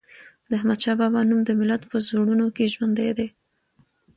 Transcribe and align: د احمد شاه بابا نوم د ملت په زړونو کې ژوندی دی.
د 0.49 0.51
احمد 0.59 0.79
شاه 0.83 0.97
بابا 0.99 1.19
نوم 1.29 1.41
د 1.45 1.51
ملت 1.59 1.81
په 1.91 1.97
زړونو 2.07 2.45
کې 2.55 2.71
ژوندی 2.73 3.09
دی. 3.17 3.27